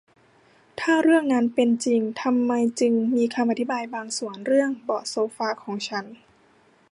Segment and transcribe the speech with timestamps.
[0.79, 6.05] ถ้าเรื่องนั้นเป็นจริง ทำไมจึงมีคำอธิบายบางส่วนเรื่องเบาะโซฟาของฉัน